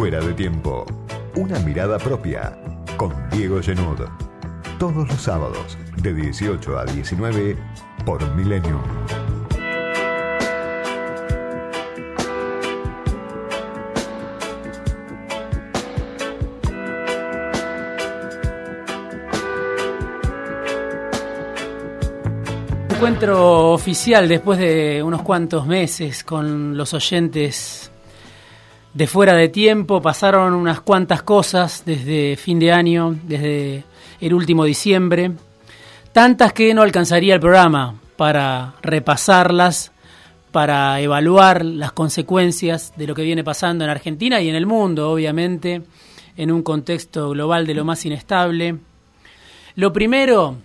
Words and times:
Fuera 0.00 0.20
de 0.20 0.32
tiempo. 0.32 0.86
Una 1.36 1.58
mirada 1.58 1.98
propia 1.98 2.58
con 2.96 3.12
Diego 3.28 3.60
Genud. 3.60 4.00
Todos 4.78 5.06
los 5.06 5.20
sábados 5.20 5.76
de 6.00 6.14
18 6.14 6.78
a 6.78 6.86
19 6.86 7.54
por 8.06 8.34
Milenio. 8.34 8.80
Encuentro 22.88 23.72
oficial 23.72 24.26
después 24.26 24.58
de 24.58 25.02
unos 25.02 25.20
cuantos 25.20 25.66
meses 25.66 26.24
con 26.24 26.74
los 26.74 26.94
oyentes 26.94 27.79
de 28.94 29.06
fuera 29.06 29.34
de 29.34 29.48
tiempo. 29.48 30.02
Pasaron 30.02 30.54
unas 30.54 30.80
cuantas 30.80 31.22
cosas 31.22 31.82
desde 31.84 32.36
fin 32.36 32.58
de 32.58 32.72
año, 32.72 33.16
desde 33.24 33.84
el 34.20 34.34
último 34.34 34.64
diciembre. 34.64 35.32
Tantas 36.12 36.52
que 36.52 36.74
no 36.74 36.82
alcanzaría 36.82 37.34
el 37.34 37.40
programa 37.40 37.94
para 38.16 38.74
repasarlas, 38.82 39.92
para 40.50 41.00
evaluar 41.00 41.64
las 41.64 41.92
consecuencias 41.92 42.92
de 42.96 43.06
lo 43.06 43.14
que 43.14 43.22
viene 43.22 43.44
pasando 43.44 43.84
en 43.84 43.90
Argentina 43.90 44.40
y 44.40 44.48
en 44.48 44.56
el 44.56 44.66
mundo, 44.66 45.10
obviamente, 45.10 45.82
en 46.36 46.50
un 46.50 46.62
contexto 46.62 47.30
global 47.30 47.66
de 47.66 47.74
lo 47.74 47.84
más 47.84 48.04
inestable. 48.04 48.76
Lo 49.76 49.92
primero, 49.92 50.56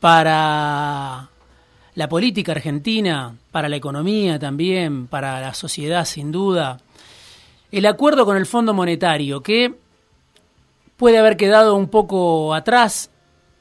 para 0.00 1.28
la 1.94 2.08
política 2.08 2.52
argentina, 2.52 3.34
para 3.50 3.68
la 3.68 3.76
economía 3.76 4.38
también, 4.38 5.06
para 5.06 5.40
la 5.40 5.52
sociedad 5.52 6.06
sin 6.06 6.32
duda, 6.32 6.80
el 7.72 7.86
acuerdo 7.86 8.24
con 8.24 8.36
el 8.36 8.46
Fondo 8.46 8.74
Monetario, 8.74 9.42
que 9.42 9.74
puede 10.96 11.18
haber 11.18 11.36
quedado 11.36 11.76
un 11.76 11.88
poco 11.88 12.54
atrás, 12.54 13.10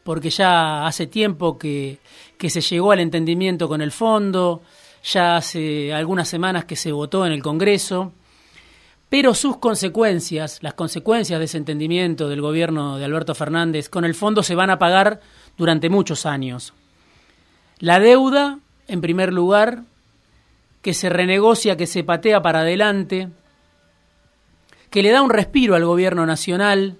porque 0.03 0.29
ya 0.29 0.85
hace 0.85 1.07
tiempo 1.07 1.57
que, 1.57 1.99
que 2.37 2.49
se 2.49 2.61
llegó 2.61 2.91
al 2.91 2.99
entendimiento 2.99 3.67
con 3.67 3.81
el 3.81 3.91
fondo, 3.91 4.61
ya 5.03 5.37
hace 5.37 5.93
algunas 5.93 6.27
semanas 6.27 6.65
que 6.65 6.75
se 6.75 6.91
votó 6.91 7.25
en 7.25 7.31
el 7.31 7.43
Congreso, 7.43 8.11
pero 9.09 9.33
sus 9.33 9.57
consecuencias, 9.57 10.59
las 10.61 10.75
consecuencias 10.75 11.39
de 11.39 11.45
ese 11.45 11.57
entendimiento 11.57 12.29
del 12.29 12.41
gobierno 12.41 12.97
de 12.97 13.05
Alberto 13.05 13.33
Fernández 13.33 13.89
con 13.89 14.05
el 14.05 14.13
fondo 14.13 14.43
se 14.43 14.55
van 14.55 14.69
a 14.69 14.77
pagar 14.77 15.19
durante 15.57 15.89
muchos 15.89 16.25
años. 16.25 16.73
La 17.79 17.99
deuda, 17.99 18.59
en 18.87 19.01
primer 19.01 19.33
lugar, 19.33 19.83
que 20.81 20.93
se 20.93 21.09
renegocia, 21.09 21.75
que 21.75 21.87
se 21.87 22.03
patea 22.03 22.41
para 22.41 22.59
adelante, 22.59 23.29
que 24.89 25.03
le 25.03 25.11
da 25.11 25.21
un 25.21 25.29
respiro 25.29 25.75
al 25.75 25.85
gobierno 25.85 26.25
nacional 26.25 26.95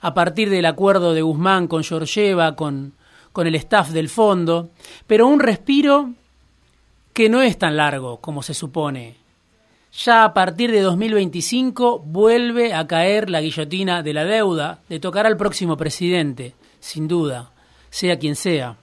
a 0.00 0.14
partir 0.14 0.50
del 0.50 0.66
acuerdo 0.66 1.14
de 1.14 1.22
Guzmán 1.22 1.68
con 1.68 1.84
Georgieva, 1.84 2.56
con, 2.56 2.92
con 3.32 3.46
el 3.46 3.54
staff 3.56 3.90
del 3.90 4.08
fondo, 4.08 4.70
pero 5.06 5.26
un 5.26 5.40
respiro 5.40 6.10
que 7.12 7.28
no 7.28 7.42
es 7.42 7.58
tan 7.58 7.76
largo 7.76 8.18
como 8.18 8.42
se 8.42 8.54
supone. 8.54 9.16
Ya 10.04 10.24
a 10.24 10.34
partir 10.34 10.70
de 10.70 10.82
2025 10.82 12.00
vuelve 12.00 12.74
a 12.74 12.86
caer 12.86 13.30
la 13.30 13.40
guillotina 13.40 14.02
de 14.02 14.12
la 14.12 14.24
deuda, 14.24 14.80
de 14.88 15.00
tocar 15.00 15.26
al 15.26 15.38
próximo 15.38 15.76
presidente, 15.78 16.54
sin 16.80 17.08
duda, 17.08 17.50
sea 17.88 18.18
quien 18.18 18.36
sea. 18.36 18.76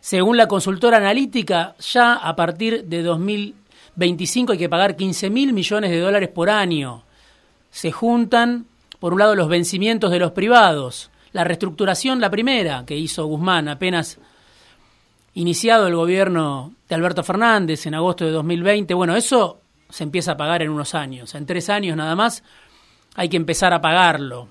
Según 0.00 0.36
la 0.36 0.46
consultora 0.48 0.98
analítica, 0.98 1.74
ya 1.78 2.14
a 2.14 2.36
partir 2.36 2.84
de 2.84 3.02
2025 3.02 3.65
hay 3.98 4.58
que 4.58 4.68
pagar 4.68 4.96
15 4.96 5.30
mil 5.30 5.52
millones 5.52 5.90
de 5.90 6.00
dólares 6.00 6.28
por 6.28 6.50
año. 6.50 7.02
Se 7.70 7.92
juntan, 7.92 8.66
por 9.00 9.12
un 9.12 9.18
lado, 9.18 9.34
los 9.34 9.48
vencimientos 9.48 10.10
de 10.10 10.18
los 10.18 10.32
privados, 10.32 11.10
la 11.32 11.44
reestructuración, 11.44 12.20
la 12.20 12.30
primera 12.30 12.84
que 12.86 12.96
hizo 12.96 13.26
Guzmán 13.26 13.68
apenas 13.68 14.18
iniciado 15.34 15.86
el 15.86 15.94
gobierno 15.94 16.72
de 16.88 16.94
Alberto 16.94 17.22
Fernández 17.22 17.86
en 17.86 17.94
agosto 17.94 18.24
de 18.24 18.30
2020. 18.30 18.94
Bueno, 18.94 19.16
eso 19.16 19.60
se 19.90 20.04
empieza 20.04 20.32
a 20.32 20.36
pagar 20.36 20.62
en 20.62 20.70
unos 20.70 20.94
años. 20.94 21.34
En 21.34 21.46
tres 21.46 21.68
años 21.68 21.96
nada 21.96 22.16
más 22.16 22.42
hay 23.14 23.28
que 23.28 23.36
empezar 23.36 23.72
a 23.72 23.80
pagarlo. 23.80 24.48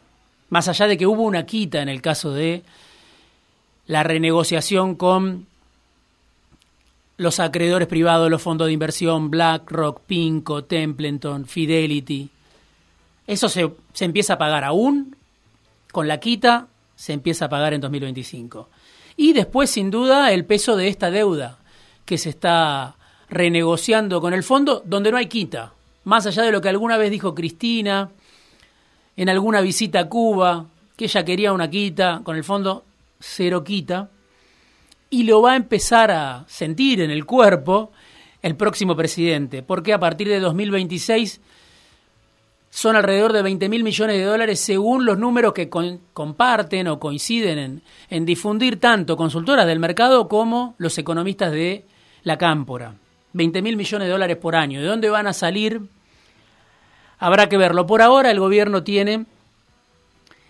Más 0.50 0.67
allá 0.67 0.88
de 0.88 0.97
que 0.97 1.07
hubo 1.07 1.23
una 1.23 1.45
quita 1.45 1.81
en 1.81 1.89
el 1.89 2.01
caso 2.01 2.31
de 2.31 2.63
la 3.88 4.03
renegociación 4.03 4.95
con 4.95 5.47
los 7.17 7.39
acreedores 7.39 7.87
privados, 7.87 8.29
los 8.29 8.41
fondos 8.41 8.67
de 8.67 8.73
inversión, 8.73 9.29
BlackRock, 9.31 10.01
Pinco, 10.01 10.63
Templeton, 10.63 11.45
Fidelity. 11.45 12.29
Eso 13.27 13.49
se, 13.49 13.71
se, 13.93 14.05
empieza 14.05 14.33
a 14.33 14.37
pagar 14.37 14.63
aún, 14.63 15.15
con 15.91 16.07
la 16.07 16.19
quita 16.19 16.67
se 16.95 17.13
empieza 17.13 17.45
a 17.45 17.49
pagar 17.49 17.73
en 17.73 17.81
2025. 17.81 18.69
Y 19.17 19.33
después, 19.33 19.69
sin 19.69 19.91
duda, 19.91 20.31
el 20.31 20.45
peso 20.45 20.75
de 20.75 20.87
esta 20.87 21.11
deuda 21.11 21.57
que 22.05 22.17
se 22.17 22.29
está 22.29 22.95
renegociando 23.29 24.21
con 24.21 24.33
el 24.33 24.43
fondo, 24.43 24.83
donde 24.85 25.11
no 25.11 25.17
hay 25.17 25.27
quita. 25.27 25.73
Más 26.03 26.25
allá 26.25 26.43
de 26.43 26.51
lo 26.51 26.61
que 26.61 26.69
alguna 26.69 26.97
vez 26.97 27.11
dijo 27.11 27.33
Cristina 27.33 28.09
en 29.17 29.29
alguna 29.29 29.61
visita 29.61 30.01
a 30.01 30.09
Cuba, 30.09 30.65
que 30.95 31.05
ella 31.05 31.25
quería 31.25 31.53
una 31.53 31.69
quita, 31.69 32.21
con 32.23 32.35
el 32.35 32.43
fondo 32.43 32.83
cero 33.19 33.63
quita, 33.63 34.09
y 35.15 35.23
lo 35.23 35.41
va 35.41 35.53
a 35.53 35.55
empezar 35.55 36.11
a 36.11 36.43
sentir 36.45 36.99
en 36.99 37.09
el 37.09 37.25
cuerpo 37.25 37.93
el 38.41 38.57
próximo 38.57 38.97
presidente, 38.97 39.63
porque 39.63 39.93
a 39.93 39.99
partir 39.99 40.27
de 40.27 40.41
2026 40.41 41.39
son 42.69 42.97
alrededor 42.97 43.31
de 43.31 43.41
20 43.41 43.69
mil 43.69 43.85
millones 43.85 44.17
de 44.17 44.25
dólares 44.25 44.59
según 44.59 45.05
los 45.05 45.17
números 45.17 45.53
que 45.53 45.69
comparten 45.69 46.89
o 46.89 46.99
coinciden 46.99 47.57
en, 47.57 47.81
en, 48.09 48.25
difundir 48.25 48.77
tanto 48.81 49.15
consultoras 49.15 49.65
del 49.65 49.79
mercado 49.79 50.27
como 50.27 50.75
los 50.79 50.97
economistas 50.97 51.53
de 51.53 51.85
la 52.23 52.37
cámpora. 52.37 52.95
20 53.31 53.61
mil 53.61 53.77
millones 53.77 54.09
de 54.09 54.11
dólares 54.11 54.35
por 54.35 54.57
año. 54.57 54.81
¿De 54.81 54.87
dónde 54.87 55.09
van 55.09 55.27
a 55.27 55.33
salir? 55.33 55.81
Habrá 57.19 57.47
que 57.47 57.55
verlo. 57.55 57.87
Por 57.87 58.01
ahora 58.01 58.31
el 58.31 58.41
gobierno 58.41 58.83
tiene 58.83 59.27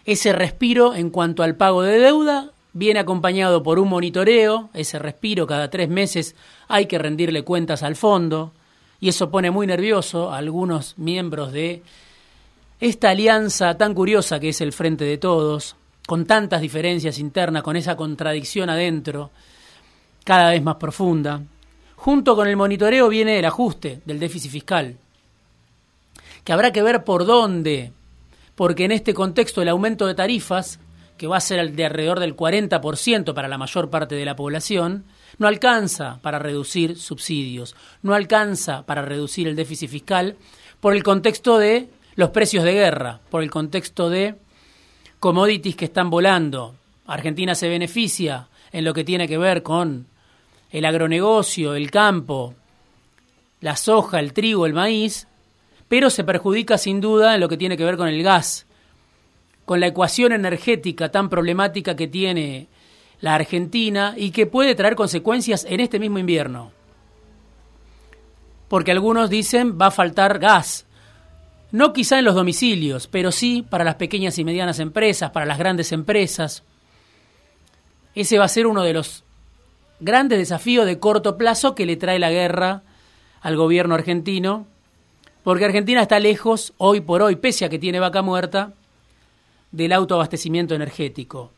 ese 0.06 0.34
respiro 0.34 0.96
en 0.96 1.12
cuanto 1.12 1.44
al 1.44 1.56
pago 1.56 1.84
de 1.84 2.00
deuda 2.00 2.55
viene 2.76 3.00
acompañado 3.00 3.64
por 3.64 3.80
un 3.80 3.88
monitoreo, 3.88 4.70
ese 4.74 5.00
respiro 5.00 5.48
cada 5.48 5.70
tres 5.70 5.88
meses 5.88 6.36
hay 6.68 6.88
que 6.88 7.00
rendirle 7.00 7.44
cuentas 7.44 7.84
al 7.84 7.96
fondo, 7.96 8.52
y 9.00 9.08
eso 9.08 9.32
pone 9.32 9.50
muy 9.50 9.66
nervioso 9.66 10.32
a 10.32 10.38
algunos 10.38 10.98
miembros 10.98 11.54
de 11.54 11.84
esta 12.82 13.12
alianza 13.12 13.78
tan 13.78 13.94
curiosa 13.94 14.42
que 14.42 14.50
es 14.50 14.60
el 14.60 14.74
Frente 14.74 15.06
de 15.06 15.18
Todos, 15.18 15.78
con 16.06 16.26
tantas 16.26 16.60
diferencias 16.60 17.18
internas, 17.18 17.64
con 17.64 17.78
esa 17.78 17.96
contradicción 17.96 18.70
adentro, 18.70 19.32
cada 20.26 20.50
vez 20.50 20.62
más 20.62 20.76
profunda. 20.76 21.42
Junto 21.96 22.36
con 22.36 22.46
el 22.46 22.58
monitoreo 22.58 23.08
viene 23.08 23.40
el 23.40 23.46
ajuste 23.46 24.02
del 24.04 24.20
déficit 24.20 24.52
fiscal, 24.52 24.98
que 26.44 26.52
habrá 26.52 26.74
que 26.74 26.84
ver 26.84 27.06
por 27.06 27.26
dónde, 27.26 27.94
porque 28.54 28.84
en 28.84 28.92
este 28.92 29.14
contexto 29.14 29.62
el 29.62 29.70
aumento 29.70 30.06
de 30.08 30.14
tarifas 30.14 30.80
que 31.18 31.28
va 31.28 31.38
a 31.38 31.42
ser 31.42 31.72
de 31.72 31.86
alrededor 31.86 32.20
del 32.20 32.36
40% 32.36 33.34
para 33.34 33.48
la 33.48 33.58
mayor 33.58 33.90
parte 33.90 34.16
de 34.16 34.26
la 34.26 34.36
población, 34.36 35.06
no 35.38 35.48
alcanza 35.48 36.20
para 36.22 36.40
reducir 36.40 36.98
subsidios, 36.98 37.76
no 38.02 38.14
alcanza 38.14 38.86
para 38.86 39.02
reducir 39.02 39.48
el 39.48 39.56
déficit 39.56 39.90
fiscal 39.90 40.36
por 40.80 40.94
el 40.94 41.04
contexto 41.04 41.58
de 41.58 41.90
los 42.16 42.30
precios 42.30 42.64
de 42.64 42.74
guerra, 42.74 43.20
por 43.30 43.44
el 43.44 43.52
contexto 43.52 44.10
de 44.10 44.36
commodities 45.20 45.76
que 45.76 45.86
están 45.86 46.10
volando. 46.10 46.76
Argentina 47.08 47.56
se 47.56 47.70
beneficia 47.70 48.48
en 48.72 48.84
lo 48.84 48.94
que 48.94 49.04
tiene 49.04 49.28
que 49.28 49.38
ver 49.38 49.64
con 49.64 50.08
el 50.72 50.86
agronegocio, 50.86 51.76
el 51.76 51.92
campo, 51.92 52.56
la 53.62 53.76
soja, 53.76 54.20
el 54.20 54.34
trigo, 54.34 54.66
el 54.66 54.74
maíz, 54.74 55.28
pero 55.88 56.10
se 56.10 56.24
perjudica 56.24 56.78
sin 56.78 57.02
duda 57.02 57.36
en 57.36 57.42
lo 57.42 57.50
que 57.50 57.58
tiene 57.58 57.78
que 57.78 57.86
ver 57.86 57.98
con 57.98 58.08
el 58.08 58.22
gas, 58.24 58.66
con 59.66 59.80
la 59.80 59.88
ecuación 59.88 60.32
energética 60.32 61.10
tan 61.10 61.30
problemática 61.30 61.96
que 61.96 62.08
tiene 62.08 62.68
la 63.20 63.36
Argentina 63.36 64.14
y 64.16 64.32
que 64.32 64.46
puede 64.46 64.76
traer 64.76 64.96
consecuencias 64.96 65.66
en 65.68 65.80
este 65.80 66.00
mismo 66.00 66.20
invierno. 66.20 66.72
Porque 68.68 68.92
algunos 68.92 69.30
dicen 69.30 69.80
va 69.80 69.88
a 69.88 69.92
faltar 69.92 70.40
gas. 70.40 70.86
No 71.72 71.94
quizá 71.94 72.20
en 72.20 72.26
los 72.26 72.36
domicilios, 72.36 73.08
pero 73.08 73.32
sí 73.32 73.66
para 73.68 73.84
las 73.84 73.96
pequeñas 73.96 74.38
y 74.38 74.44
medianas 74.44 74.80
empresas, 74.80 75.32
para 75.32 75.46
las 75.46 75.58
grandes 75.58 75.92
empresas. 75.92 76.64
Ese 78.14 78.38
va 78.38 78.46
a 78.46 78.50
ser 78.50 78.68
uno 78.68 78.84
de 78.84 78.94
los 78.94 79.24
grandes 80.00 80.38
desafíos 80.38 80.86
de 80.86 81.00
corto 81.00 81.38
plazo 81.38 81.76
que 81.76 81.86
le 81.86 81.98
trae 81.98 82.20
la 82.20 82.32
guerra 82.32 82.84
al 83.42 83.58
gobierno 83.58 83.96
argentino, 83.96 84.68
porque 85.44 85.66
Argentina 85.66 86.02
está 86.02 86.20
lejos, 86.20 86.74
hoy 86.78 87.02
por 87.02 87.22
hoy, 87.22 87.36
pese 87.36 87.66
a 87.66 87.70
que 87.70 87.78
tiene 87.78 88.00
vaca 88.00 88.22
muerta, 88.22 88.74
del 89.76 89.94
autoabastecimiento 89.94 90.76
energético. 90.76 91.52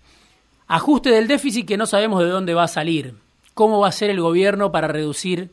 Ajuste 0.68 1.10
del 1.10 1.28
déficit 1.28 1.68
que 1.68 1.78
no 1.78 1.86
sabemos 1.86 2.20
de 2.22 2.30
dónde 2.30 2.54
va 2.54 2.64
a 2.64 2.68
salir. 2.68 3.16
¿Cómo 3.54 3.80
va 3.80 3.88
a 3.88 3.94
ser 3.94 4.10
el 4.10 4.22
gobierno 4.22 4.72
para 4.72 4.88
reducir 4.88 5.50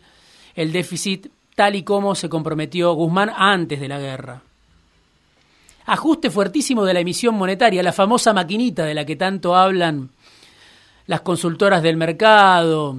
el 0.55 0.73
déficit 0.73 1.29
tal 1.55 1.77
y 1.77 1.83
como 1.83 2.15
se 2.15 2.29
comprometió 2.29 2.93
Guzmán 2.95 3.31
antes 3.37 3.81
de 3.81 3.89
la 3.89 3.99
guerra? 3.99 4.43
ajuste 5.87 6.31
fuertísimo 6.31 6.85
de 6.85 6.95
la 6.95 7.01
emisión 7.01 7.35
monetaria, 7.35 7.83
la 7.83 7.93
famosa 7.93 8.33
maquinita 8.33 8.85
de 8.85 8.95
la 8.95 9.05
que 9.05 9.17
tanto 9.17 9.55
hablan 9.55 10.11
las 11.07 11.21
consultoras 11.21 11.83
del 11.83 11.97
mercado, 11.97 12.97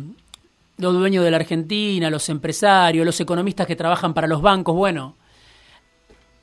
los 0.77 0.93
dueños 0.93 1.23
de 1.23 1.31
la 1.31 1.37
Argentina, 1.37 2.09
los 2.09 2.29
empresarios, 2.29 3.05
los 3.05 3.19
economistas 3.19 3.65
que 3.65 3.75
trabajan 3.75 4.13
para 4.13 4.27
los 4.27 4.41
bancos. 4.41 4.75
Bueno, 4.75 5.15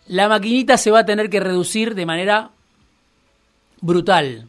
la 0.09 0.29
maquinita 0.29 0.77
se 0.77 0.91
va 0.91 1.01
a 1.01 1.07
tener 1.07 1.31
que 1.31 1.41
reducir 1.41 1.95
de 1.95 2.07
manera 2.07 2.51
brutal, 3.83 4.49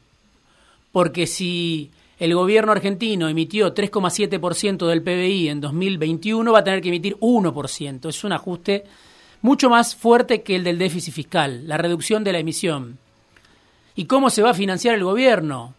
porque 0.94 1.28
si 1.28 1.92
el 2.20 2.34
gobierno 2.36 2.72
argentino 2.72 3.28
emitió 3.28 3.74
3,7% 3.74 4.88
del 4.88 5.02
PBI 5.02 5.50
en 5.50 5.60
2021, 5.60 6.54
va 6.54 6.60
a 6.60 6.64
tener 6.64 6.82
que 6.82 6.88
emitir 6.88 7.18
1%. 7.18 8.08
Es 8.08 8.24
un 8.24 8.32
ajuste 8.32 8.86
mucho 9.42 9.70
más 9.70 9.96
fuerte 9.96 10.42
que 10.42 10.56
el 10.56 10.64
del 10.64 10.78
déficit 10.78 11.14
fiscal, 11.14 11.68
la 11.68 11.78
reducción 11.78 12.24
de 12.24 12.32
la 12.32 12.40
emisión. 12.40 12.98
¿Y 13.96 14.06
cómo 14.06 14.30
se 14.30 14.42
va 14.42 14.52
a 14.52 14.56
financiar 14.56 14.96
el 14.96 15.04
gobierno? 15.04 15.74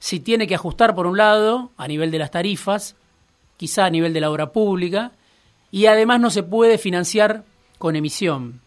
Si 0.00 0.18
tiene 0.18 0.48
que 0.48 0.56
ajustar 0.56 0.94
por 0.94 1.06
un 1.06 1.16
lado 1.16 1.70
a 1.76 1.86
nivel 1.86 2.10
de 2.10 2.18
las 2.18 2.32
tarifas, 2.32 2.96
quizá 3.56 3.84
a 3.84 3.90
nivel 3.90 4.12
de 4.12 4.20
la 4.20 4.30
obra 4.30 4.50
pública, 4.50 5.12
y 5.70 5.86
además 5.86 6.20
no 6.20 6.30
se 6.30 6.42
puede 6.42 6.78
financiar 6.78 7.44
con 7.78 7.96
emisión. 7.96 8.63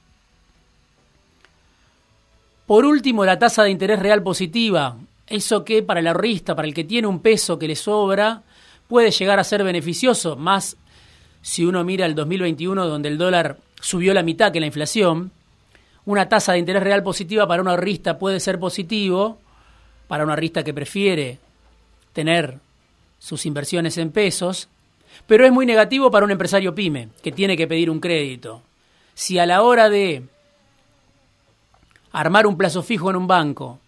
Por 2.68 2.86
último, 2.86 3.24
la 3.24 3.40
tasa 3.40 3.64
de 3.64 3.70
interés 3.70 3.98
real 3.98 4.22
positiva, 4.22 4.98
eso 5.26 5.64
que 5.64 5.82
para 5.84 6.02
el 6.02 6.08
ahorrista, 6.08 6.54
para 6.54 6.68
el 6.68 6.74
que 6.74 6.84
tiene 6.84 7.08
un 7.08 7.22
peso 7.22 7.58
que 7.58 7.68
le 7.68 7.78
sobra, 7.78 8.44
puede 8.90 9.10
llegar 9.12 9.40
a 9.40 9.46
ser 9.46 9.64
beneficioso, 9.64 10.36
más 10.36 10.76
si 11.42 11.64
uno 11.64 11.86
mira 11.86 12.06
el 12.06 12.14
2021 12.14 12.86
donde 12.88 13.08
el 13.08 13.18
dólar 13.18 13.58
subió 13.80 14.14
la 14.14 14.22
mitad 14.22 14.52
que 14.52 14.60
la 14.60 14.66
inflación, 14.66 15.32
una 16.04 16.28
tasa 16.28 16.54
de 16.54 16.60
interés 16.60 16.84
real 16.84 17.04
positiva 17.04 17.48
para 17.48 17.62
un 17.62 17.70
ahorrista 17.70 18.20
puede 18.20 18.42
ser 18.42 18.60
positivo, 18.60 19.38
para 20.10 20.26
un 20.26 20.30
ahorrista 20.30 20.62
que 20.66 20.74
prefiere 20.74 21.40
tener 22.12 22.60
sus 23.18 23.46
inversiones 23.46 23.98
en 23.98 24.12
pesos, 24.12 24.68
pero 25.26 25.46
es 25.46 25.54
muy 25.54 25.66
negativo 25.66 26.12
para 26.12 26.26
un 26.26 26.32
empresario 26.32 26.76
pyme 26.76 27.10
que 27.24 27.32
tiene 27.32 27.56
que 27.56 27.68
pedir 27.68 27.90
un 27.90 28.02
crédito. 28.02 28.62
Si 29.14 29.40
a 29.40 29.46
la 29.46 29.62
hora 29.62 29.90
de 29.90 30.24
armar 32.20 32.48
un 32.48 32.58
plazo 32.58 32.84
fijo 32.84 33.10
en 33.10 33.16
un 33.16 33.28
banco 33.28 33.80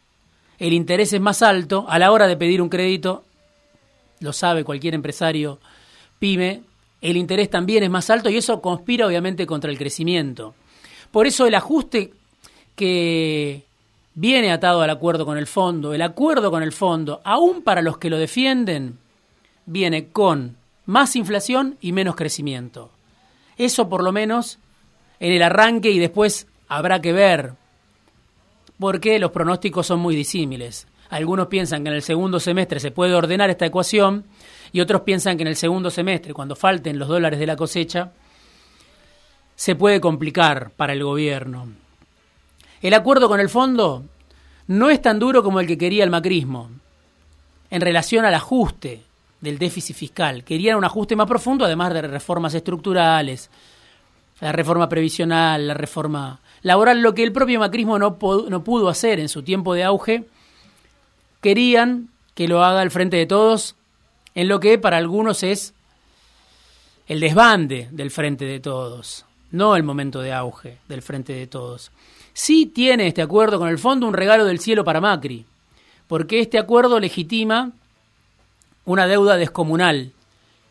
el 0.59 0.73
interés 0.73 1.13
es 1.13 1.21
más 1.21 1.41
alto, 1.41 1.85
a 1.87 1.97
la 1.97 2.11
hora 2.11 2.27
de 2.27 2.35
pedir 2.35 2.61
un 2.61 2.69
crédito, 2.69 3.23
lo 4.19 4.33
sabe 4.33 4.65
cualquier 4.65 4.93
empresario 4.93 5.59
pyme, 6.19 6.63
el 7.01 7.15
interés 7.15 7.49
también 7.49 7.81
es 7.83 7.89
más 7.89 8.09
alto 8.09 8.29
y 8.29 8.35
eso 8.35 8.61
conspira 8.61 9.07
obviamente 9.07 9.47
contra 9.47 9.71
el 9.71 9.77
crecimiento. 9.77 10.53
Por 11.11 11.27
eso 11.27 11.47
el 11.47 11.55
ajuste 11.55 12.11
que 12.75 13.63
viene 14.15 14.51
atado 14.51 14.81
al 14.81 14.89
acuerdo 14.89 15.25
con 15.25 15.37
el 15.37 15.47
fondo, 15.47 15.93
el 15.93 16.01
acuerdo 16.01 16.51
con 16.51 16.61
el 16.61 16.73
fondo, 16.73 17.21
aún 17.23 17.61
para 17.61 17.81
los 17.81 17.97
que 17.97 18.09
lo 18.09 18.17
defienden, 18.17 18.99
viene 19.65 20.09
con 20.09 20.57
más 20.85 21.15
inflación 21.15 21.77
y 21.79 21.93
menos 21.93 22.17
crecimiento. 22.17 22.91
Eso 23.55 23.87
por 23.87 24.03
lo 24.03 24.11
menos 24.11 24.59
en 25.21 25.31
el 25.31 25.41
arranque 25.41 25.89
y 25.89 25.99
después 25.99 26.47
habrá 26.67 26.99
que 26.99 27.13
ver, 27.13 27.53
porque 28.79 29.19
los 29.19 29.31
pronósticos 29.31 29.85
son 29.85 29.99
muy 29.99 30.15
disímiles. 30.15 30.87
Algunos 31.09 31.47
piensan 31.47 31.83
que 31.83 31.89
en 31.89 31.95
el 31.95 32.01
segundo 32.01 32.39
semestre 32.39 32.79
se 32.79 32.91
puede 32.91 33.13
ordenar 33.13 33.49
esta 33.49 33.65
ecuación 33.65 34.25
y 34.71 34.79
otros 34.79 35.01
piensan 35.01 35.37
que 35.37 35.43
en 35.43 35.47
el 35.47 35.55
segundo 35.55 35.89
semestre, 35.89 36.33
cuando 36.33 36.55
falten 36.55 36.99
los 36.99 37.07
dólares 37.07 37.39
de 37.39 37.47
la 37.47 37.55
cosecha, 37.55 38.11
se 39.55 39.75
puede 39.75 39.99
complicar 39.99 40.71
para 40.71 40.93
el 40.93 41.03
gobierno. 41.03 41.67
El 42.81 42.93
acuerdo 42.93 43.27
con 43.27 43.39
el 43.39 43.49
fondo 43.49 44.05
no 44.67 44.89
es 44.89 45.01
tan 45.01 45.19
duro 45.19 45.43
como 45.43 45.59
el 45.59 45.67
que 45.67 45.77
quería 45.77 46.03
el 46.03 46.09
macrismo 46.09 46.69
en 47.69 47.81
relación 47.81 48.23
al 48.23 48.35
ajuste 48.35 49.03
del 49.41 49.57
déficit 49.57 49.95
fiscal. 49.95 50.43
Querían 50.43 50.77
un 50.77 50.85
ajuste 50.85 51.15
más 51.15 51.27
profundo, 51.27 51.65
además 51.65 51.93
de 51.93 52.03
reformas 52.03 52.53
estructurales, 52.53 53.49
la 54.39 54.51
reforma 54.51 54.87
previsional, 54.87 55.67
la 55.67 55.73
reforma 55.73 56.39
laboral, 56.61 57.01
lo 57.01 57.13
que 57.13 57.23
el 57.23 57.31
propio 57.31 57.59
macrismo 57.59 57.99
no, 57.99 58.17
no 58.49 58.63
pudo 58.63 58.89
hacer 58.89 59.19
en 59.19 59.29
su 59.29 59.43
tiempo 59.43 59.73
de 59.73 59.83
auge. 59.83 60.25
Querían 61.41 62.09
que 62.35 62.47
lo 62.47 62.63
haga 62.63 62.81
el 62.81 62.91
Frente 62.91 63.17
de 63.17 63.25
Todos 63.25 63.75
en 64.35 64.47
lo 64.47 64.59
que 64.59 64.77
para 64.77 64.97
algunos 64.97 65.43
es 65.43 65.73
el 67.07 67.19
desbande 67.19 67.89
del 67.91 68.11
Frente 68.11 68.45
de 68.45 68.59
Todos, 68.59 69.25
no 69.51 69.75
el 69.75 69.83
momento 69.83 70.21
de 70.21 70.33
auge 70.33 70.77
del 70.87 71.01
Frente 71.01 71.33
de 71.33 71.47
Todos. 71.47 71.91
Sí 72.33 72.67
tiene 72.67 73.07
este 73.07 73.21
acuerdo 73.21 73.59
con 73.59 73.67
el 73.67 73.79
fondo 73.79 74.07
un 74.07 74.13
regalo 74.13 74.45
del 74.45 74.59
cielo 74.59 74.83
para 74.83 75.01
Macri, 75.01 75.45
porque 76.07 76.39
este 76.39 76.57
acuerdo 76.57 76.99
legitima 76.99 77.71
una 78.85 79.07
deuda 79.07 79.37
descomunal 79.37 80.13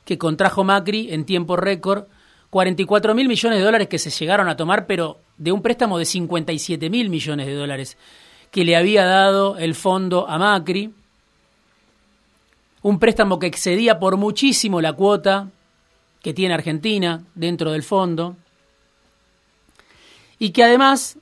que 0.05 0.17
contrajo 0.17 0.65
Macri 0.65 1.13
en 1.13 1.25
tiempo 1.27 1.57
récord, 1.57 2.05
44 2.51 3.15
mil 3.15 3.29
millones 3.29 3.59
de 3.59 3.65
dólares 3.65 3.89
que 3.89 3.99
se 3.99 4.11
llegaron 4.11 4.49
a 4.49 4.57
tomar, 4.57 4.87
pero 4.87 5.19
de 5.39 5.53
un 5.53 5.63
préstamo 5.63 5.99
de 5.99 6.05
57 6.05 6.91
mil 6.91 7.09
millones 7.09 7.47
de 7.47 7.55
dólares 7.55 7.97
que 8.51 8.65
le 8.65 8.77
había 8.77 9.05
dado 9.05 9.57
el 9.57 9.75
fondo 9.75 10.29
a 10.29 10.39
Macri, 10.39 10.93
un 12.83 12.99
préstamo 12.99 13.39
que 13.39 13.47
excedía 13.47 13.99
por 13.99 14.17
muchísimo 14.17 14.81
la 14.81 14.93
cuota 14.93 15.49
que 16.23 16.35
tiene 16.35 16.55
Argentina 16.55 17.23
dentro 17.35 17.73
del 17.73 17.83
fondo 17.83 18.37
y 20.39 20.51
que 20.51 20.65
además, 20.65 21.19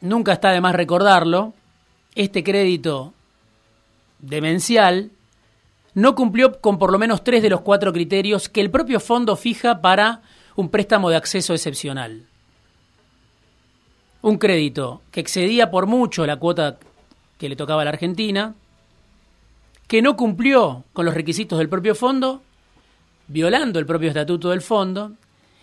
nunca 0.00 0.32
está 0.32 0.50
de 0.50 0.60
más 0.60 0.74
recordarlo, 0.74 1.52
este 2.14 2.44
crédito 2.44 3.12
demencial 4.18 5.10
no 5.94 6.14
cumplió 6.14 6.60
con 6.60 6.78
por 6.78 6.92
lo 6.92 6.98
menos 6.98 7.24
tres 7.24 7.42
de 7.42 7.50
los 7.50 7.62
cuatro 7.62 7.92
criterios 7.92 8.48
que 8.48 8.60
el 8.60 8.70
propio 8.70 9.00
fondo 9.00 9.36
fija 9.36 9.80
para 9.80 10.22
un 10.54 10.68
préstamo 10.68 11.10
de 11.10 11.16
acceso 11.16 11.54
excepcional. 11.54 12.29
Un 14.22 14.38
crédito 14.38 15.02
que 15.10 15.20
excedía 15.20 15.70
por 15.70 15.86
mucho 15.86 16.26
la 16.26 16.36
cuota 16.36 16.78
que 17.38 17.48
le 17.48 17.56
tocaba 17.56 17.82
a 17.82 17.84
la 17.84 17.90
Argentina, 17.90 18.54
que 19.86 20.02
no 20.02 20.16
cumplió 20.16 20.84
con 20.92 21.06
los 21.06 21.14
requisitos 21.14 21.58
del 21.58 21.68
propio 21.68 21.94
fondo, 21.94 22.42
violando 23.28 23.78
el 23.78 23.86
propio 23.86 24.08
estatuto 24.08 24.50
del 24.50 24.60
fondo, 24.60 25.12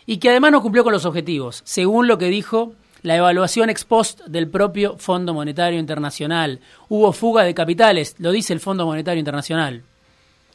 y 0.05 0.17
que 0.17 0.29
además 0.29 0.51
no 0.51 0.61
cumplió 0.61 0.83
con 0.83 0.93
los 0.93 1.05
objetivos, 1.05 1.61
según 1.65 2.07
lo 2.07 2.17
que 2.17 2.29
dijo 2.29 2.73
la 3.03 3.15
evaluación 3.15 3.69
ex 3.69 3.85
post 3.85 4.21
del 4.25 4.49
propio 4.49 4.97
Fondo 4.97 5.33
Monetario 5.33 5.79
Internacional. 5.79 6.59
Hubo 6.89 7.13
fuga 7.13 7.43
de 7.43 7.53
capitales, 7.53 8.15
lo 8.17 8.31
dice 8.31 8.53
el 8.53 8.59
Fondo 8.59 8.85
Monetario 8.85 9.19
Internacional, 9.19 9.83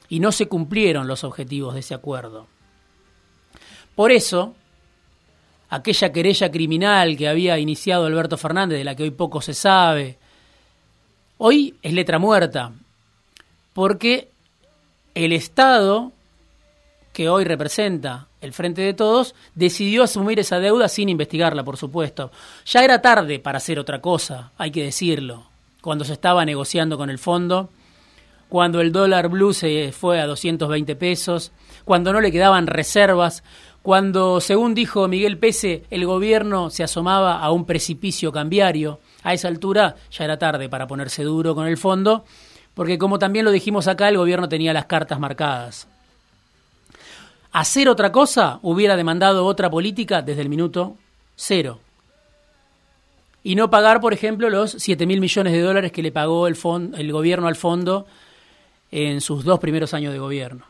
y 0.08 0.20
no 0.20 0.32
se 0.32 0.48
cumplieron 0.48 1.06
los 1.06 1.22
objetivos 1.22 1.74
de 1.74 1.80
ese 1.80 1.94
acuerdo. 1.94 2.46
Por 3.94 4.10
eso, 4.10 4.54
aquella 5.72 6.12
querella 6.12 6.50
criminal 6.50 7.16
que 7.16 7.28
había 7.28 7.58
iniciado 7.58 8.04
Alberto 8.04 8.36
Fernández, 8.36 8.76
de 8.76 8.84
la 8.84 8.94
que 8.94 9.04
hoy 9.04 9.10
poco 9.10 9.40
se 9.40 9.54
sabe, 9.54 10.18
hoy 11.38 11.74
es 11.80 11.94
letra 11.94 12.18
muerta, 12.18 12.72
porque 13.72 14.28
el 15.14 15.32
Estado, 15.32 16.12
que 17.14 17.30
hoy 17.30 17.44
representa 17.44 18.26
el 18.42 18.52
Frente 18.52 18.82
de 18.82 18.92
Todos, 18.92 19.34
decidió 19.54 20.02
asumir 20.02 20.38
esa 20.38 20.60
deuda 20.60 20.90
sin 20.90 21.08
investigarla, 21.08 21.64
por 21.64 21.78
supuesto. 21.78 22.30
Ya 22.66 22.84
era 22.84 23.00
tarde 23.00 23.38
para 23.38 23.56
hacer 23.56 23.78
otra 23.78 24.02
cosa, 24.02 24.52
hay 24.58 24.72
que 24.72 24.84
decirlo, 24.84 25.46
cuando 25.80 26.04
se 26.04 26.12
estaba 26.12 26.44
negociando 26.44 26.98
con 26.98 27.08
el 27.08 27.18
fondo, 27.18 27.70
cuando 28.50 28.82
el 28.82 28.92
dólar 28.92 29.30
blue 29.30 29.54
se 29.54 29.90
fue 29.92 30.20
a 30.20 30.26
220 30.26 30.96
pesos, 30.96 31.50
cuando 31.86 32.12
no 32.12 32.20
le 32.20 32.30
quedaban 32.30 32.66
reservas, 32.66 33.42
cuando, 33.82 34.40
según 34.40 34.74
dijo 34.74 35.08
Miguel 35.08 35.38
Pese, 35.38 35.84
el 35.90 36.06
gobierno 36.06 36.70
se 36.70 36.84
asomaba 36.84 37.38
a 37.38 37.50
un 37.50 37.64
precipicio 37.66 38.32
cambiario. 38.32 39.00
A 39.24 39.34
esa 39.34 39.48
altura 39.48 39.96
ya 40.10 40.24
era 40.24 40.38
tarde 40.38 40.68
para 40.68 40.86
ponerse 40.86 41.22
duro 41.22 41.54
con 41.54 41.66
el 41.66 41.76
fondo 41.76 42.24
porque 42.74 42.98
como 42.98 43.18
también 43.18 43.44
lo 43.44 43.50
dijimos 43.50 43.86
acá, 43.86 44.08
el 44.08 44.16
gobierno 44.16 44.48
tenía 44.48 44.72
las 44.72 44.86
cartas 44.86 45.18
marcadas. 45.18 45.88
Hacer 47.52 47.88
otra 47.88 48.12
cosa 48.12 48.58
hubiera 48.62 48.96
demandado 48.96 49.44
otra 49.44 49.70
política 49.70 50.22
desde 50.22 50.42
el 50.42 50.48
minuto 50.48 50.96
cero. 51.36 51.80
Y 53.44 53.56
no 53.56 53.68
pagar, 53.68 54.00
por 54.00 54.14
ejemplo, 54.14 54.48
los 54.48 54.70
7 54.78 55.04
mil 55.04 55.20
millones 55.20 55.52
de 55.52 55.60
dólares 55.60 55.92
que 55.92 56.02
le 56.02 56.12
pagó 56.12 56.46
el, 56.46 56.56
el 56.96 57.12
gobierno 57.12 57.48
al 57.48 57.56
fondo 57.56 58.06
en 58.90 59.20
sus 59.20 59.44
dos 59.44 59.58
primeros 59.58 59.92
años 59.92 60.12
de 60.12 60.18
gobierno. 60.18 60.64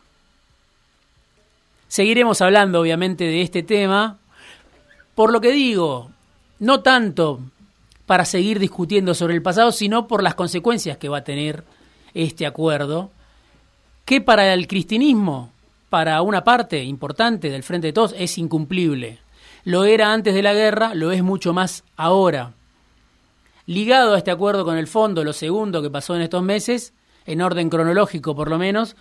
Seguiremos 1.92 2.40
hablando, 2.40 2.80
obviamente, 2.80 3.24
de 3.24 3.42
este 3.42 3.62
tema. 3.62 4.16
Por 5.14 5.30
lo 5.30 5.42
que 5.42 5.52
digo, 5.52 6.10
no 6.58 6.80
tanto 6.80 7.40
para 8.06 8.24
seguir 8.24 8.58
discutiendo 8.58 9.12
sobre 9.12 9.34
el 9.34 9.42
pasado, 9.42 9.72
sino 9.72 10.08
por 10.08 10.22
las 10.22 10.34
consecuencias 10.34 10.96
que 10.96 11.10
va 11.10 11.18
a 11.18 11.24
tener 11.24 11.64
este 12.14 12.46
acuerdo, 12.46 13.10
que 14.06 14.22
para 14.22 14.54
el 14.54 14.68
cristianismo, 14.68 15.50
para 15.90 16.22
una 16.22 16.44
parte 16.44 16.82
importante 16.82 17.50
del 17.50 17.62
Frente 17.62 17.88
de 17.88 17.92
Todos, 17.92 18.14
es 18.16 18.38
incumplible. 18.38 19.18
Lo 19.64 19.84
era 19.84 20.14
antes 20.14 20.32
de 20.32 20.40
la 20.40 20.54
guerra, 20.54 20.94
lo 20.94 21.12
es 21.12 21.22
mucho 21.22 21.52
más 21.52 21.84
ahora. 21.98 22.54
Ligado 23.66 24.14
a 24.14 24.16
este 24.16 24.30
acuerdo 24.30 24.64
con 24.64 24.78
el 24.78 24.86
fondo, 24.86 25.24
lo 25.24 25.34
segundo 25.34 25.82
que 25.82 25.90
pasó 25.90 26.16
en 26.16 26.22
estos 26.22 26.42
meses, 26.42 26.94
en 27.26 27.42
orden 27.42 27.68
cronológico 27.68 28.34
por 28.34 28.48
lo 28.48 28.56
menos, 28.56 28.96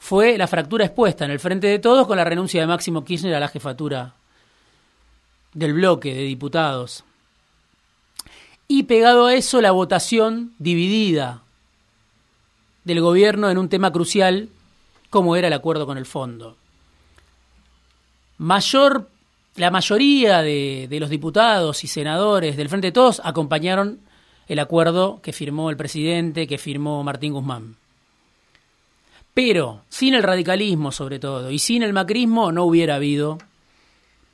fue 0.00 0.38
la 0.38 0.48
fractura 0.48 0.86
expuesta 0.86 1.26
en 1.26 1.30
el 1.30 1.38
frente 1.38 1.66
de 1.66 1.78
todos 1.78 2.06
con 2.06 2.16
la 2.16 2.24
renuncia 2.24 2.62
de 2.62 2.66
Máximo 2.66 3.04
Kirchner 3.04 3.34
a 3.34 3.38
la 3.38 3.48
jefatura 3.48 4.14
del 5.52 5.74
bloque 5.74 6.14
de 6.14 6.22
diputados. 6.22 7.04
Y 8.66 8.84
pegado 8.84 9.26
a 9.26 9.34
eso, 9.34 9.60
la 9.60 9.72
votación 9.72 10.54
dividida 10.58 11.42
del 12.84 13.02
gobierno 13.02 13.50
en 13.50 13.58
un 13.58 13.68
tema 13.68 13.92
crucial 13.92 14.48
como 15.10 15.36
era 15.36 15.48
el 15.48 15.52
acuerdo 15.52 15.84
con 15.84 15.98
el 15.98 16.06
fondo. 16.06 16.56
Mayor, 18.38 19.06
la 19.56 19.70
mayoría 19.70 20.40
de, 20.40 20.86
de 20.88 20.98
los 20.98 21.10
diputados 21.10 21.84
y 21.84 21.88
senadores 21.88 22.56
del 22.56 22.70
Frente 22.70 22.88
de 22.88 22.92
Todos 22.92 23.20
acompañaron 23.22 24.00
el 24.48 24.58
acuerdo 24.58 25.20
que 25.22 25.34
firmó 25.34 25.68
el 25.68 25.76
presidente, 25.76 26.46
que 26.46 26.56
firmó 26.56 27.04
Martín 27.04 27.34
Guzmán. 27.34 27.76
Pero 29.34 29.82
sin 29.88 30.14
el 30.14 30.22
radicalismo 30.22 30.92
sobre 30.92 31.18
todo 31.18 31.50
y 31.50 31.58
sin 31.58 31.82
el 31.82 31.92
macrismo 31.92 32.52
no 32.52 32.64
hubiera 32.64 32.96
habido 32.96 33.38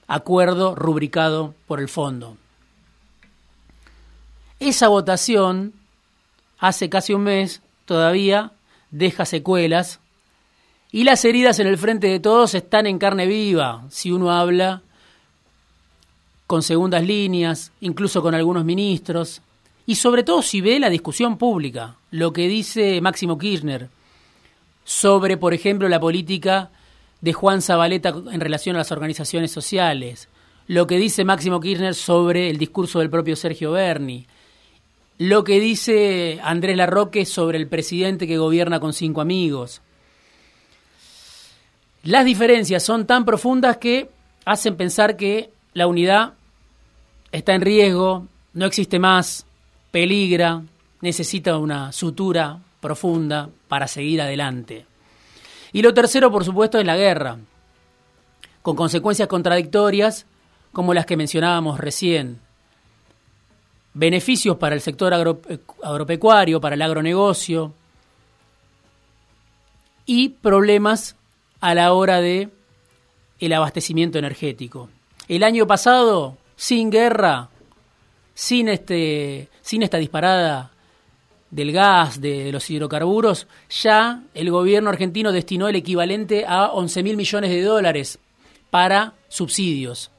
acuerdo 0.06 0.74
rubricado 0.74 1.54
por 1.66 1.80
el 1.80 1.88
fondo. 1.88 2.36
Esa 4.58 4.88
votación, 4.88 5.74
hace 6.58 6.88
casi 6.88 7.12
un 7.12 7.24
mes, 7.24 7.60
todavía 7.84 8.52
deja 8.90 9.26
secuelas 9.26 10.00
y 10.90 11.04
las 11.04 11.24
heridas 11.24 11.58
en 11.58 11.66
el 11.66 11.76
frente 11.76 12.06
de 12.06 12.20
todos 12.20 12.54
están 12.54 12.86
en 12.86 12.98
carne 12.98 13.26
viva, 13.26 13.84
si 13.90 14.12
uno 14.12 14.30
habla 14.30 14.82
con 16.46 16.62
segundas 16.62 17.04
líneas, 17.04 17.72
incluso 17.80 18.22
con 18.22 18.34
algunos 18.34 18.64
ministros, 18.64 19.42
y 19.84 19.96
sobre 19.96 20.22
todo 20.22 20.42
si 20.42 20.60
ve 20.60 20.80
la 20.80 20.88
discusión 20.88 21.36
pública, 21.36 21.96
lo 22.10 22.32
que 22.32 22.48
dice 22.48 23.00
Máximo 23.00 23.36
Kirchner 23.36 23.90
sobre, 24.86 25.36
por 25.36 25.52
ejemplo, 25.52 25.88
la 25.88 25.98
política 25.98 26.70
de 27.20 27.32
Juan 27.32 27.60
Zabaleta 27.60 28.14
en 28.30 28.40
relación 28.40 28.76
a 28.76 28.78
las 28.78 28.92
organizaciones 28.92 29.50
sociales, 29.50 30.28
lo 30.68 30.86
que 30.86 30.96
dice 30.96 31.24
Máximo 31.24 31.60
Kirchner 31.60 31.96
sobre 31.96 32.48
el 32.50 32.56
discurso 32.56 33.00
del 33.00 33.10
propio 33.10 33.34
Sergio 33.34 33.72
Berni, 33.72 34.28
lo 35.18 35.42
que 35.42 35.58
dice 35.58 36.38
Andrés 36.40 36.76
Larroque 36.76 37.26
sobre 37.26 37.58
el 37.58 37.66
presidente 37.66 38.28
que 38.28 38.38
gobierna 38.38 38.78
con 38.78 38.92
cinco 38.92 39.20
amigos. 39.20 39.82
Las 42.04 42.24
diferencias 42.24 42.84
son 42.84 43.08
tan 43.08 43.24
profundas 43.24 43.78
que 43.78 44.08
hacen 44.44 44.76
pensar 44.76 45.16
que 45.16 45.50
la 45.74 45.88
unidad 45.88 46.34
está 47.32 47.54
en 47.54 47.62
riesgo, 47.62 48.28
no 48.52 48.66
existe 48.66 49.00
más, 49.00 49.46
peligra, 49.90 50.62
necesita 51.00 51.58
una 51.58 51.90
sutura 51.90 52.60
profunda 52.86 53.50
para 53.66 53.88
seguir 53.88 54.22
adelante. 54.22 54.86
Y 55.72 55.82
lo 55.82 55.92
tercero, 55.92 56.30
por 56.30 56.44
supuesto, 56.44 56.78
es 56.78 56.86
la 56.86 56.96
guerra, 56.96 57.36
con 58.62 58.76
consecuencias 58.76 59.26
contradictorias 59.26 60.24
como 60.72 60.94
las 60.94 61.04
que 61.04 61.16
mencionábamos 61.16 61.80
recién. 61.80 62.38
Beneficios 63.92 64.56
para 64.58 64.76
el 64.76 64.80
sector 64.80 65.12
agropecuario, 65.12 66.60
para 66.60 66.76
el 66.76 66.82
agronegocio 66.82 67.72
y 70.04 70.28
problemas 70.28 71.16
a 71.60 71.74
la 71.74 71.92
hora 71.92 72.20
de 72.20 72.50
el 73.40 73.52
abastecimiento 73.52 74.18
energético. 74.20 74.90
El 75.26 75.42
año 75.42 75.66
pasado, 75.66 76.36
sin 76.54 76.90
guerra, 76.90 77.48
sin 78.34 78.68
este 78.68 79.48
sin 79.60 79.82
esta 79.82 79.96
disparada 79.96 80.70
del 81.50 81.72
gas, 81.72 82.20
de 82.20 82.50
los 82.52 82.68
hidrocarburos, 82.68 83.46
ya 83.70 84.22
el 84.34 84.50
gobierno 84.50 84.90
argentino 84.90 85.32
destinó 85.32 85.68
el 85.68 85.76
equivalente 85.76 86.44
a 86.46 86.66
11 86.72 87.02
mil 87.02 87.16
millones 87.16 87.50
de 87.50 87.62
dólares 87.62 88.18
para 88.70 89.14
subsidios. 89.28 90.10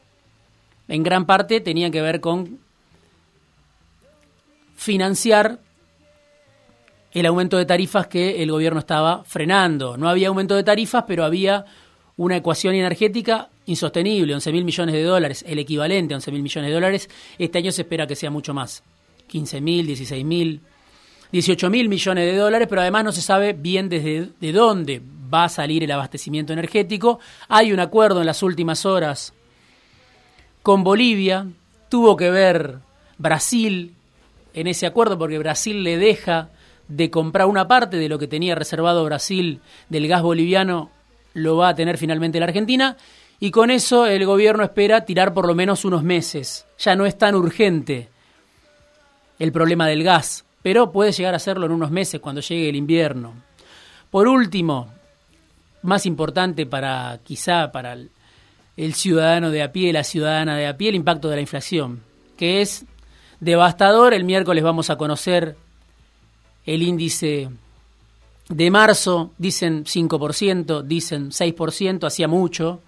En 0.88 1.04
gran 1.04 1.26
parte 1.26 1.60
tenían 1.60 1.92
que 1.92 2.02
ver 2.02 2.22
con 2.22 2.60
financiar 4.76 5.60
el 7.12 7.26
aumento 7.26 7.58
de 7.58 7.66
tarifas 7.66 8.08
que 8.08 8.42
el 8.44 8.52
gobierno 8.52 8.80
estaba 8.80 9.24
frenando. 9.26 9.98
No 9.98 10.08
había 10.08 10.30
aumento 10.30 10.56
de 10.56 10.64
tarifas, 10.64 11.04
pero 11.08 11.26
había 11.26 11.66
una 12.16 12.38
ecuación 12.38 12.76
energética 12.76 13.50
insostenible, 13.66 14.34
11 14.34 14.52
mil 14.52 14.64
millones 14.64 14.96
de 14.96 15.04
dólares, 15.04 15.44
el 15.48 15.60
equivalente 15.60 16.14
a 16.14 16.18
11 16.18 16.32
mil 16.32 16.44
millones 16.44 16.70
de 16.70 16.74
dólares. 16.74 17.10
Este 17.38 17.58
año 17.58 17.72
se 17.72 17.82
espera 17.82 18.08
que 18.08 18.16
sea 18.16 18.30
mucho 18.30 18.54
más, 18.54 18.84
15 19.28 19.62
mil, 19.62 19.86
16 19.88 20.26
mil 20.26 20.62
18 21.32 21.70
mil 21.70 21.90
millones 21.90 22.26
de 22.26 22.38
dólares, 22.38 22.68
pero 22.70 22.82
además 22.82 23.04
no 23.04 23.12
se 23.12 23.22
sabe 23.22 23.54
bien 23.54 23.90
desde 23.90 24.30
de 24.40 24.52
dónde 24.52 25.02
va 25.34 25.46
a 25.46 25.50
salir 25.50 25.84
el 25.84 25.92
abastecimiento 25.92 26.54
energético. 26.54 27.20
Hay 27.48 27.72
un 27.72 27.80
acuerdo 27.80 28.22
en 28.22 28.28
las 28.28 28.44
últimas 28.44 28.86
horas 28.86 29.34
con 30.64 30.84
Bolivia, 30.84 31.48
tuvo 31.90 32.16
que 32.16 32.30
ver 32.30 32.80
Brasil 33.18 33.94
en 34.54 34.68
ese 34.68 34.86
acuerdo 34.86 35.18
porque 35.18 35.38
Brasil 35.38 35.84
le 35.84 35.98
deja 35.98 36.50
de 36.88 37.10
comprar 37.10 37.48
una 37.48 37.68
parte 37.68 37.98
de 37.98 38.10
lo 38.10 38.18
que 38.18 38.28
tenía 38.28 38.56
reservado 38.56 39.04
Brasil 39.06 39.60
del 39.90 40.08
gas 40.08 40.22
boliviano, 40.22 40.90
lo 41.34 41.58
va 41.58 41.70
a 41.70 41.76
tener 41.76 41.98
finalmente 41.98 42.40
la 42.40 42.46
Argentina. 42.46 42.98
Y 43.40 43.52
con 43.52 43.70
eso 43.70 44.08
el 44.08 44.26
gobierno 44.26 44.64
espera 44.64 45.06
tirar 45.06 45.34
por 45.34 45.46
lo 45.46 45.54
menos 45.54 45.86
unos 45.86 46.04
meses. 46.04 46.66
Ya 46.80 46.96
no 46.96 47.06
es 47.06 47.18
tan 47.18 47.36
urgente 47.36 48.10
el 49.38 49.52
problema 49.52 49.86
del 49.86 50.04
gas 50.04 50.47
pero 50.68 50.92
puede 50.92 51.14
llegar 51.14 51.34
a 51.34 51.40
serlo 51.40 51.66
en 51.66 51.72
unos 51.72 51.92
meses 51.92 52.20
cuando 52.20 52.42
llegue 52.42 52.68
el 52.68 52.76
invierno. 52.76 53.34
Por 54.12 54.28
último, 54.28 54.90
más 55.84 56.06
importante 56.06 56.66
para 56.66 57.22
quizá 57.24 57.72
para 57.72 57.94
el, 57.94 58.94
ciudadano 58.94 59.50
de 59.50 59.64
a 59.64 59.72
pie, 59.72 59.94
la 59.94 60.04
ciudadana 60.04 60.58
de 60.58 60.68
a 60.68 60.76
pie, 60.76 60.90
el 60.90 60.96
impacto 60.96 61.30
de 61.30 61.36
la 61.36 61.42
inflación, 61.42 62.02
que 62.36 62.62
es 62.62 62.84
devastador. 63.40 64.14
El 64.14 64.26
miércoles 64.26 64.62
vamos 64.62 64.90
a 64.90 64.98
conocer 64.98 65.56
el 66.66 66.84
índice 66.84 67.48
de 68.50 68.70
marzo, 68.70 69.32
dicen 69.38 69.86
5%, 69.86 70.82
dicen 70.82 71.30
6%, 71.30 72.06
hacía 72.06 72.28
mucho 72.28 72.82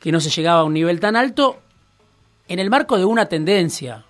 que 0.00 0.10
no 0.10 0.18
se 0.18 0.30
llegaba 0.30 0.62
a 0.62 0.64
un 0.64 0.74
nivel 0.74 0.98
tan 0.98 1.14
alto, 1.14 1.60
en 2.48 2.58
el 2.58 2.68
marco 2.68 2.98
de 2.98 3.04
una 3.04 3.26
tendencia, 3.26 4.06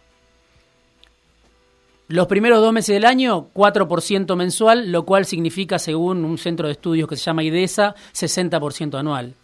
los 2.11 2.26
primeros 2.26 2.61
dos 2.61 2.73
meses 2.73 2.93
del 2.93 3.05
año, 3.05 3.50
4% 3.55 4.35
mensual, 4.35 4.90
lo 4.90 5.05
cual 5.05 5.26
significa, 5.26 5.79
según 5.79 6.25
un 6.25 6.38
centro 6.38 6.67
de 6.67 6.73
estudios 6.73 7.09
que 7.09 7.14
se 7.14 7.23
llama 7.23 7.45
IDESA, 7.45 7.95
60% 8.12 8.99
anual. 8.99 9.35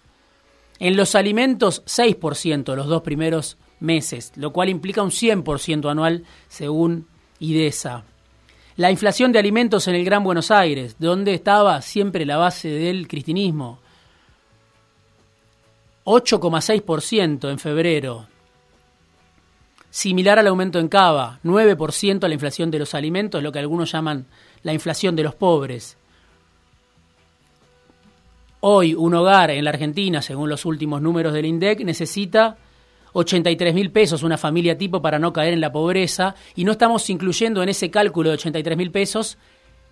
En 0.80 0.96
los 0.96 1.14
alimentos, 1.14 1.84
6% 1.84 2.74
los 2.74 2.88
dos 2.88 3.02
primeros 3.02 3.56
meses, 3.78 4.32
lo 4.34 4.52
cual 4.52 4.68
implica 4.68 5.04
un 5.04 5.12
100% 5.12 5.88
anual, 5.88 6.24
según 6.48 7.06
IDESA. 7.38 8.02
La 8.74 8.90
inflación 8.90 9.30
de 9.30 9.38
alimentos 9.38 9.86
en 9.86 9.94
el 9.94 10.04
Gran 10.04 10.24
Buenos 10.24 10.50
Aires, 10.50 10.96
donde 10.98 11.34
estaba 11.34 11.80
siempre 11.82 12.26
la 12.26 12.36
base 12.36 12.68
del 12.68 13.06
cristinismo, 13.06 13.78
8,6% 16.04 17.48
en 17.48 17.58
febrero, 17.60 18.26
similar 19.96 20.38
al 20.38 20.46
aumento 20.48 20.78
en 20.78 20.88
Cava, 20.88 21.40
9% 21.42 22.22
a 22.22 22.28
la 22.28 22.34
inflación 22.34 22.70
de 22.70 22.78
los 22.78 22.94
alimentos, 22.94 23.42
lo 23.42 23.50
que 23.50 23.60
algunos 23.60 23.90
llaman 23.90 24.26
la 24.62 24.74
inflación 24.74 25.16
de 25.16 25.22
los 25.22 25.34
pobres. 25.34 25.96
Hoy 28.60 28.92
un 28.92 29.14
hogar 29.14 29.50
en 29.52 29.64
la 29.64 29.70
Argentina, 29.70 30.20
según 30.20 30.50
los 30.50 30.66
últimos 30.66 31.00
números 31.00 31.32
del 31.32 31.46
INDEC, 31.46 31.80
necesita 31.80 32.58
83 33.14 33.72
mil 33.72 33.90
pesos 33.90 34.22
una 34.22 34.36
familia 34.36 34.76
tipo 34.76 35.00
para 35.00 35.18
no 35.18 35.32
caer 35.32 35.54
en 35.54 35.62
la 35.62 35.72
pobreza 35.72 36.34
y 36.54 36.64
no 36.64 36.72
estamos 36.72 37.08
incluyendo 37.08 37.62
en 37.62 37.70
ese 37.70 37.90
cálculo 37.90 38.28
de 38.28 38.34
83 38.34 38.76
mil 38.76 38.90
pesos 38.90 39.38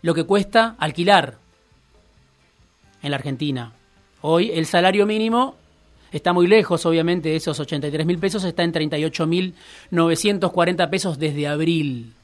lo 0.02 0.12
que 0.12 0.24
cuesta 0.24 0.76
alquilar 0.78 1.38
en 3.02 3.10
la 3.10 3.16
Argentina. 3.16 3.72
Hoy 4.20 4.50
el 4.50 4.66
salario 4.66 5.06
mínimo 5.06 5.56
está 6.16 6.32
muy 6.32 6.46
lejos, 6.46 6.86
obviamente, 6.86 7.30
de 7.30 7.36
esos 7.36 7.58
83 7.58 8.06
mil 8.06 8.18
pesos, 8.18 8.44
está 8.44 8.62
en 8.62 8.72
38 8.72 9.26
mil 9.26 9.54
940 9.90 10.88
pesos 10.88 11.18
desde 11.18 11.48
abril. 11.48 12.14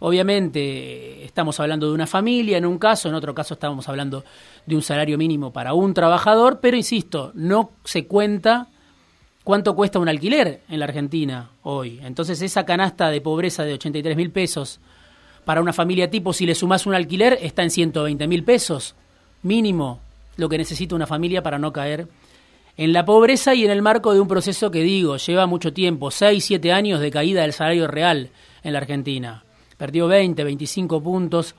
Obviamente 0.00 1.24
estamos 1.24 1.60
hablando 1.60 1.88
de 1.88 1.94
una 1.94 2.06
familia 2.06 2.58
en 2.58 2.66
un 2.66 2.78
caso, 2.78 3.08
en 3.08 3.14
otro 3.14 3.34
caso 3.34 3.54
estamos 3.54 3.88
hablando 3.88 4.24
de 4.66 4.74
un 4.74 4.82
salario 4.82 5.18
mínimo 5.18 5.52
para 5.52 5.74
un 5.74 5.92
trabajador, 5.94 6.60
pero 6.60 6.76
insisto, 6.76 7.32
no 7.34 7.72
se 7.84 8.06
cuenta 8.06 8.68
cuánto 9.44 9.74
cuesta 9.74 9.98
un 9.98 10.08
alquiler 10.08 10.60
en 10.68 10.78
la 10.78 10.86
Argentina 10.86 11.50
hoy. 11.62 12.00
Entonces 12.02 12.40
esa 12.40 12.64
canasta 12.64 13.10
de 13.10 13.20
pobreza 13.20 13.64
de 13.64 13.74
83 13.74 14.16
mil 14.16 14.30
pesos 14.30 14.80
para 15.44 15.60
una 15.60 15.72
familia 15.72 16.10
tipo, 16.10 16.32
si 16.32 16.46
le 16.46 16.54
sumas 16.54 16.86
un 16.86 16.94
alquiler, 16.94 17.38
está 17.42 17.62
en 17.62 17.70
120 17.70 18.26
mil 18.26 18.44
pesos 18.44 18.94
mínimo 19.42 20.00
lo 20.36 20.48
que 20.48 20.58
necesita 20.58 20.94
una 20.94 21.06
familia 21.06 21.42
para 21.42 21.58
no 21.58 21.72
caer 21.72 22.08
en 22.76 22.92
la 22.92 23.04
pobreza 23.04 23.54
y 23.54 23.64
en 23.64 23.70
el 23.70 23.82
marco 23.82 24.14
de 24.14 24.20
un 24.20 24.28
proceso 24.28 24.70
que 24.70 24.82
digo, 24.82 25.16
lleva 25.16 25.46
mucho 25.46 25.72
tiempo, 25.72 26.10
6, 26.10 26.44
7 26.44 26.72
años 26.72 27.00
de 27.00 27.10
caída 27.10 27.42
del 27.42 27.52
salario 27.52 27.86
real. 27.86 28.30
en 28.62 28.74
la 28.74 28.78
Argentina. 28.78 29.42
Perdió 29.78 30.06
20, 30.06 30.44
25 30.44 31.02
puntos 31.02 31.54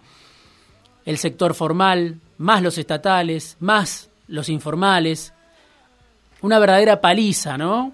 el 1.06 1.18
sector 1.18 1.53
formal, 1.53 2.20
más 2.38 2.62
los 2.62 2.77
estatales, 2.77 3.58
más 3.60 4.10
los 4.27 4.50
informales. 4.50 5.34
Una 6.41 6.60
verdadera 6.60 7.01
paliza, 7.01 7.58
¿no? 7.58 7.94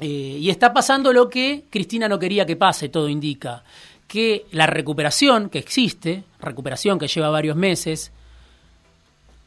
Eh, 0.00 0.38
y 0.40 0.50
está 0.50 0.72
pasando 0.72 1.12
lo 1.12 1.28
que 1.28 1.64
Cristina 1.70 2.08
no 2.08 2.18
quería 2.18 2.46
que 2.46 2.56
pase, 2.56 2.88
todo 2.88 3.08
indica. 3.08 3.62
Que 4.06 4.46
la 4.52 4.66
recuperación 4.66 5.50
que 5.50 5.58
existe, 5.58 6.24
recuperación 6.40 6.98
que 6.98 7.08
lleva 7.08 7.30
varios 7.30 7.56
meses, 7.56 8.12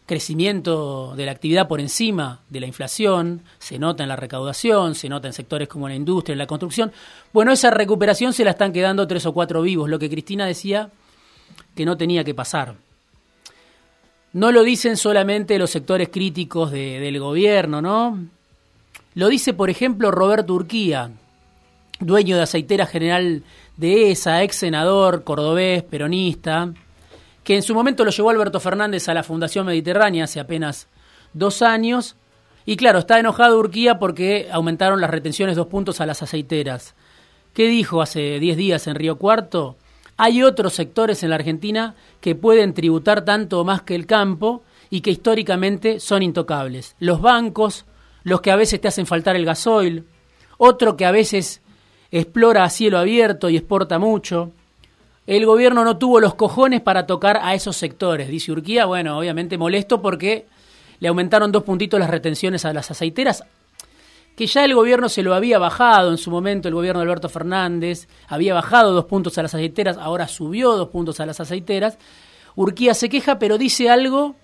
crecimiento 0.06 1.14
de 1.16 1.26
la 1.26 1.32
actividad 1.32 1.68
por 1.68 1.80
encima 1.80 2.42
de 2.50 2.60
la 2.60 2.68
inflación, 2.68 3.42
se 3.60 3.80
nota 3.80 4.04
en 4.04 4.10
la 4.10 4.16
recaudación, 4.16 4.96
se 4.96 5.10
nota 5.10 5.28
en 5.28 5.34
sectores 5.34 5.68
como 5.68 5.88
la 5.88 5.96
industria, 5.96 6.34
en 6.34 6.40
la 6.40 6.48
construcción. 6.48 6.92
Bueno, 7.32 7.52
esa 7.52 7.72
recuperación 7.72 8.34
se 8.34 8.44
la 8.44 8.52
están 8.52 8.74
quedando 8.74 9.08
tres 9.08 9.26
o 9.26 9.34
cuatro 9.34 9.62
vivos, 9.62 9.90
lo 9.90 10.00
que 10.00 10.10
Cristina 10.10 10.46
decía 10.46 10.90
que 11.76 11.86
no 11.86 11.98
tenía 11.98 12.24
que 12.24 12.34
pasar. 12.34 12.76
No 14.34 14.52
lo 14.52 14.64
dicen 14.64 14.98
solamente 14.98 15.60
los 15.60 15.70
sectores 15.70 16.10
críticos 16.10 16.72
del 16.72 17.20
gobierno, 17.20 17.82
¿no? 17.82 18.20
Lo 19.16 19.30
dice, 19.30 19.54
por 19.54 19.70
ejemplo, 19.70 20.10
Roberto 20.10 20.56
Urquía, 20.56 21.12
dueño 22.00 22.36
de 22.36 22.42
Aceitera 22.42 22.88
General 22.88 23.44
de 23.78 24.12
ESA, 24.12 24.44
ex 24.44 24.56
senador 24.56 25.24
cordobés, 25.24 25.84
peronista, 25.84 26.74
que 27.44 27.56
en 27.56 27.64
su 27.64 27.74
momento 27.74 28.06
lo 28.06 28.12
llevó 28.12 28.30
Alberto 28.30 28.60
Fernández 28.60 29.10
a 29.10 29.14
la 29.14 29.24
Fundación 29.24 29.66
Mediterránea 29.66 30.26
hace 30.26 30.40
apenas 30.40 30.88
dos 31.34 31.62
años. 31.62 32.16
Y 32.66 32.78
claro, 32.78 33.00
está 33.00 33.20
enojado 33.20 33.60
Urquía 33.60 34.00
porque 34.00 34.48
aumentaron 34.52 35.02
las 35.02 35.10
retenciones 35.10 35.56
dos 35.56 35.68
puntos 35.68 36.00
a 36.00 36.06
las 36.06 36.24
aceiteras. 36.24 36.96
¿Qué 37.54 37.68
dijo 37.68 38.02
hace 38.02 38.40
diez 38.40 38.58
días 38.58 38.88
en 38.88 38.96
Río 38.96 39.18
Cuarto? 39.18 39.76
Hay 40.16 40.44
otros 40.44 40.74
sectores 40.74 41.24
en 41.24 41.30
la 41.30 41.36
Argentina 41.36 41.96
que 42.22 42.36
pueden 42.36 42.74
tributar 42.74 43.26
tanto 43.26 43.64
más 43.64 43.82
que 43.82 43.96
el 43.96 44.06
campo 44.06 44.64
y 44.90 45.02
que 45.02 45.12
históricamente 45.12 46.00
son 46.00 46.24
intocables. 46.24 46.96
Los 47.00 47.20
bancos, 47.20 47.86
los 48.24 48.42
que 48.42 48.52
a 48.52 48.56
veces 48.56 48.80
te 48.80 48.88
hacen 48.88 49.06
faltar 49.06 49.36
el 49.36 49.46
gasoil, 49.46 50.06
otro 50.58 50.96
que 50.96 51.06
a 51.06 51.12
veces 51.12 51.62
explora 52.12 52.64
a 52.64 52.70
cielo 52.70 53.00
abierto 53.00 53.50
y 53.50 53.58
exporta 53.58 53.98
mucho. 54.00 54.52
El 55.26 55.46
gobierno 55.46 55.86
no 55.86 55.98
tuvo 55.98 56.20
los 56.20 56.36
cojones 56.36 56.82
para 56.82 57.08
tocar 57.08 57.40
a 57.42 57.54
esos 57.54 57.78
sectores, 57.78 58.28
dice 58.28 58.52
Urquía. 58.52 58.86
Bueno, 58.86 59.18
obviamente 59.18 59.58
molesto 59.58 60.02
porque 60.02 60.48
le 61.00 61.08
aumentaron 61.08 61.52
dos 61.52 61.64
puntitos 61.64 62.00
las 62.00 62.10
retenciones 62.10 62.66
a 62.66 62.74
las 62.74 62.92
aceiteras, 62.92 63.44
que 64.36 64.48
ya 64.48 64.66
el 64.66 64.74
gobierno 64.74 65.10
se 65.10 65.24
lo 65.24 65.34
había 65.34 65.60
bajado 65.60 66.12
en 66.12 66.18
su 66.18 66.32
momento, 66.32 66.68
el 66.68 66.74
gobierno 66.74 67.00
de 67.00 67.06
Alberto 67.06 67.30
Fernández 67.30 68.08
había 68.28 68.54
bajado 68.54 68.94
dos 68.94 69.06
puntos 69.06 69.38
a 69.38 69.44
las 69.44 69.54
aceiteras, 69.54 69.98
ahora 69.98 70.28
subió 70.28 70.76
dos 70.76 70.90
puntos 70.90 71.20
a 71.20 71.26
las 71.26 71.40
aceiteras. 71.40 71.98
Urquía 72.56 72.94
se 72.94 73.10
queja, 73.10 73.40
pero 73.40 73.58
dice 73.58 73.90
algo 73.90 74.36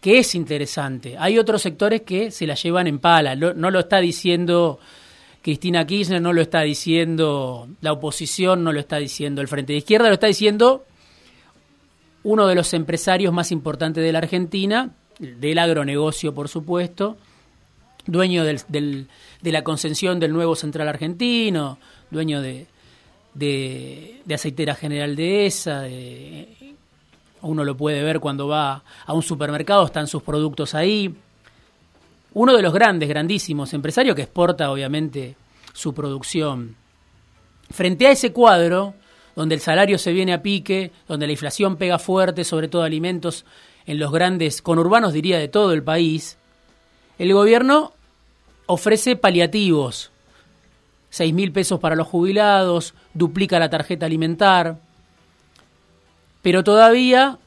que 0.00 0.18
es 0.18 0.34
interesante. 0.34 1.16
Hay 1.18 1.38
otros 1.38 1.62
sectores 1.62 2.02
que 2.02 2.30
se 2.30 2.46
la 2.46 2.54
llevan 2.54 2.86
en 2.86 2.98
pala. 2.98 3.34
No 3.36 3.70
lo 3.70 3.80
está 3.80 4.00
diciendo 4.00 4.78
Cristina 5.44 5.86
Kirchner, 5.86 6.22
no 6.22 6.32
lo 6.32 6.40
está 6.40 6.62
diciendo 6.62 7.68
la 7.82 7.92
oposición, 7.92 8.64
no 8.64 8.72
lo 8.72 8.80
está 8.80 8.96
diciendo 8.96 9.42
el 9.42 9.48
Frente 9.48 9.74
de 9.74 9.80
Izquierda, 9.80 10.08
lo 10.08 10.14
está 10.14 10.26
diciendo 10.26 10.86
uno 12.22 12.46
de 12.46 12.54
los 12.54 12.72
empresarios 12.72 13.30
más 13.30 13.52
importantes 13.52 14.02
de 14.02 14.10
la 14.10 14.20
Argentina, 14.20 14.92
del 15.18 15.58
agronegocio, 15.58 16.34
por 16.34 16.48
supuesto, 16.48 17.18
dueño 18.06 18.42
de 18.42 19.06
la 19.42 19.62
concesión 19.62 20.18
del 20.18 20.32
nuevo 20.32 20.56
Central 20.56 20.88
Argentino, 20.88 21.76
dueño 22.10 22.40
de, 22.40 22.66
de, 23.34 24.22
de 24.24 24.34
Aceitera 24.34 24.74
General 24.74 25.14
de 25.14 25.44
ESA, 25.44 25.82
de, 25.82 26.74
uno 27.42 27.64
lo 27.64 27.76
puede 27.76 28.02
ver 28.02 28.18
cuando 28.18 28.48
va 28.48 28.82
a 29.04 29.12
un 29.12 29.22
supermercado, 29.22 29.84
están 29.84 30.06
sus 30.06 30.22
productos 30.22 30.74
ahí. 30.74 31.14
Uno 32.34 32.56
de 32.56 32.62
los 32.62 32.72
grandes, 32.72 33.08
grandísimos 33.08 33.72
empresarios 33.74 34.16
que 34.16 34.22
exporta 34.22 34.70
obviamente 34.70 35.36
su 35.72 35.94
producción. 35.94 36.76
Frente 37.70 38.06
a 38.06 38.10
ese 38.10 38.32
cuadro, 38.32 38.94
donde 39.36 39.54
el 39.54 39.60
salario 39.60 39.98
se 39.98 40.12
viene 40.12 40.32
a 40.32 40.42
pique, 40.42 40.92
donde 41.08 41.26
la 41.26 41.32
inflación 41.32 41.76
pega 41.76 41.98
fuerte, 41.98 42.44
sobre 42.44 42.68
todo 42.68 42.82
alimentos 42.82 43.44
en 43.86 43.98
los 43.98 44.12
grandes 44.12 44.62
conurbanos, 44.62 45.12
diría, 45.12 45.38
de 45.38 45.48
todo 45.48 45.72
el 45.72 45.82
país, 45.82 46.36
el 47.18 47.32
gobierno 47.32 47.92
ofrece 48.66 49.16
paliativos. 49.16 50.10
Seis 51.10 51.32
mil 51.32 51.52
pesos 51.52 51.78
para 51.78 51.94
los 51.94 52.08
jubilados, 52.08 52.94
duplica 53.12 53.60
la 53.60 53.70
tarjeta 53.70 54.06
alimentar, 54.06 54.78
pero 56.42 56.64
todavía, 56.64 57.38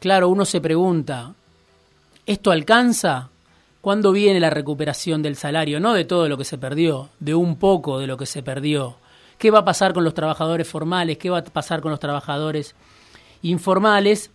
claro, 0.00 0.30
uno 0.30 0.46
se 0.46 0.60
pregunta, 0.60 1.34
¿esto 2.24 2.50
alcanza? 2.50 3.28
¿Cuándo 3.82 4.12
viene 4.12 4.38
la 4.38 4.48
recuperación 4.48 5.22
del 5.22 5.34
salario? 5.34 5.80
No 5.80 5.92
de 5.92 6.04
todo 6.04 6.28
lo 6.28 6.38
que 6.38 6.44
se 6.44 6.56
perdió, 6.56 7.08
de 7.18 7.34
un 7.34 7.56
poco 7.56 7.98
de 7.98 8.06
lo 8.06 8.16
que 8.16 8.26
se 8.26 8.40
perdió. 8.40 8.94
¿Qué 9.38 9.50
va 9.50 9.58
a 9.58 9.64
pasar 9.64 9.92
con 9.92 10.04
los 10.04 10.14
trabajadores 10.14 10.68
formales? 10.68 11.18
¿Qué 11.18 11.30
va 11.30 11.38
a 11.38 11.44
pasar 11.44 11.80
con 11.80 11.90
los 11.90 11.98
trabajadores 11.98 12.76
informales? 13.42 14.30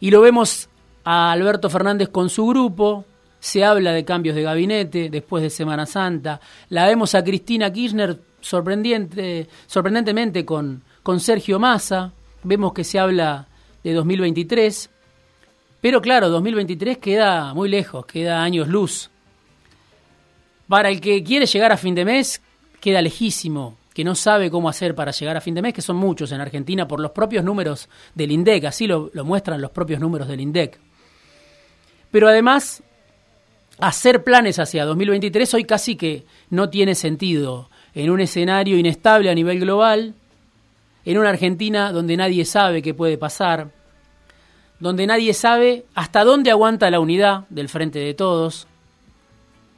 Y 0.00 0.10
lo 0.10 0.20
vemos 0.20 0.68
a 1.02 1.32
Alberto 1.32 1.70
Fernández 1.70 2.10
con 2.10 2.28
su 2.28 2.46
grupo, 2.46 3.06
se 3.40 3.64
habla 3.64 3.92
de 3.92 4.04
cambios 4.04 4.36
de 4.36 4.42
gabinete 4.42 5.08
después 5.08 5.42
de 5.42 5.48
Semana 5.48 5.86
Santa, 5.86 6.38
la 6.68 6.86
vemos 6.86 7.14
a 7.14 7.24
Cristina 7.24 7.72
Kirchner 7.72 8.20
sorprendente, 8.42 9.48
sorprendentemente 9.66 10.44
con, 10.44 10.82
con 11.02 11.20
Sergio 11.20 11.58
Massa, 11.58 12.12
vemos 12.42 12.74
que 12.74 12.84
se 12.84 12.98
habla 12.98 13.48
de 13.82 13.94
2023, 13.94 14.90
pero 15.80 16.00
claro, 16.00 16.28
2023 16.28 16.98
queda 16.98 17.54
muy 17.54 17.68
lejos, 17.68 18.04
queda 18.06 18.42
años 18.42 18.68
luz. 18.68 19.10
Para 20.66 20.90
el 20.90 21.00
que 21.00 21.22
quiere 21.22 21.46
llegar 21.46 21.72
a 21.72 21.76
fin 21.76 21.94
de 21.94 22.04
mes, 22.04 22.42
queda 22.80 23.00
lejísimo, 23.00 23.78
que 23.94 24.04
no 24.04 24.14
sabe 24.14 24.50
cómo 24.50 24.68
hacer 24.68 24.94
para 24.94 25.12
llegar 25.12 25.36
a 25.36 25.40
fin 25.40 25.54
de 25.54 25.62
mes, 25.62 25.72
que 25.72 25.82
son 25.82 25.96
muchos 25.96 26.32
en 26.32 26.40
Argentina 26.40 26.86
por 26.86 27.00
los 27.00 27.12
propios 27.12 27.44
números 27.44 27.88
del 28.14 28.32
INDEC, 28.32 28.64
así 28.64 28.86
lo, 28.86 29.10
muestran 29.24 29.60
los 29.60 29.70
propios 29.70 30.00
números 30.00 30.28
del 30.28 30.40
INDEC. 30.40 30.78
Pero 32.10 32.28
además, 32.28 32.82
hacer 33.78 34.24
planes 34.24 34.58
hacia 34.58 34.84
2023 34.84 35.54
hoy 35.54 35.64
casi 35.64 35.96
que 35.96 36.26
no 36.50 36.70
tiene 36.70 36.94
sentido 36.94 37.70
en 37.94 38.10
un 38.10 38.20
escenario 38.20 38.76
inestable 38.76 39.30
a 39.30 39.34
nivel 39.34 39.60
global, 39.60 40.14
en 41.04 41.18
una 41.18 41.30
Argentina 41.30 41.92
donde 41.92 42.16
nadie 42.16 42.44
sabe 42.44 42.82
qué 42.82 42.94
puede 42.94 43.16
pasar, 43.16 43.72
donde 44.80 45.06
nadie 45.06 45.34
sabe 45.34 45.84
hasta 45.94 46.24
dónde 46.24 46.50
aguanta 46.50 46.90
la 46.90 47.00
unidad 47.00 47.44
del 47.50 47.68
frente 47.68 47.98
de 47.98 48.14
todos, 48.14 48.66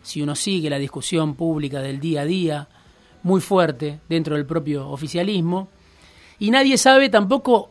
si 0.03 0.23
uno 0.23 0.35
sigue 0.35 0.71
la 0.71 0.79
discusión 0.79 1.35
pública 1.35 1.81
del 1.81 2.01
día 2.01 2.23
a 2.23 2.27
día, 2.27 2.69
muy 3.23 3.41
fuerte 3.41 4.01
dentro 4.09 4.37
del 4.37 4.47
propio 4.47 4.89
oficialismo, 4.89 5.69
y 6.39 6.51
nadie 6.51 6.79
sabe 6.79 7.09
tampoco 7.09 7.71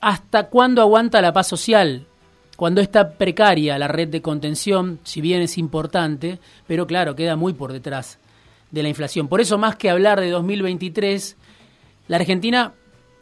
hasta 0.00 0.48
cuándo 0.48 0.82
aguanta 0.82 1.22
la 1.22 1.32
paz 1.32 1.48
social, 1.48 2.06
cuando 2.56 2.82
está 2.82 3.12
precaria 3.12 3.78
la 3.78 3.88
red 3.88 4.08
de 4.08 4.20
contención, 4.20 4.98
si 5.02 5.22
bien 5.22 5.40
es 5.40 5.56
importante, 5.56 6.38
pero 6.66 6.86
claro, 6.86 7.16
queda 7.16 7.34
muy 7.34 7.54
por 7.54 7.72
detrás 7.72 8.18
de 8.70 8.82
la 8.82 8.90
inflación. 8.90 9.28
Por 9.28 9.40
eso, 9.40 9.56
más 9.56 9.76
que 9.76 9.88
hablar 9.88 10.20
de 10.20 10.28
2023, 10.28 11.36
la 12.08 12.16
Argentina 12.16 12.74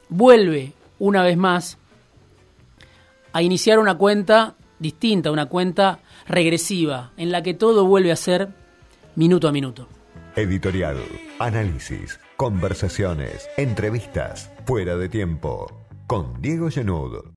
vuelve 0.08 0.72
una 0.98 1.22
vez 1.22 1.36
más 1.36 1.78
a 3.38 3.42
iniciar 3.42 3.78
una 3.78 3.96
cuenta 3.96 4.56
distinta, 4.80 5.30
una 5.30 5.46
cuenta 5.46 6.00
regresiva, 6.26 7.12
en 7.16 7.30
la 7.30 7.40
que 7.44 7.54
todo 7.54 7.84
vuelve 7.84 8.10
a 8.10 8.16
ser 8.16 8.48
minuto 9.14 9.46
a 9.46 9.52
minuto. 9.52 9.86
Editorial, 10.34 10.96
análisis, 11.38 12.18
conversaciones, 12.36 13.48
entrevistas, 13.56 14.50
fuera 14.66 14.96
de 14.96 15.08
tiempo, 15.08 15.86
con 16.08 16.42
Diego 16.42 16.68
Genud. 16.68 17.26